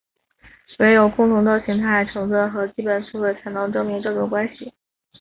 [0.79, 4.73] 惟有共同的形态成分和基本词汇才能证明这种关系。